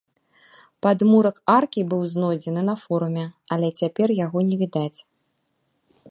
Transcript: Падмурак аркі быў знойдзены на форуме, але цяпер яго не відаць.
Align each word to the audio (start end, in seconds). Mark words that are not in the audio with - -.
Падмурак 0.83 1.35
аркі 1.57 1.81
быў 1.91 2.01
знойдзены 2.13 2.61
на 2.69 2.75
форуме, 2.83 3.25
але 3.57 3.67
цяпер 3.83 4.07
яго 4.25 4.39
не 4.51 4.57
відаць. 4.63 4.99